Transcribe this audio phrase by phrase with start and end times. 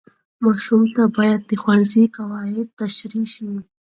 [0.43, 3.49] ماشوم ته باید د ښوونځي قواعد تشریح شي.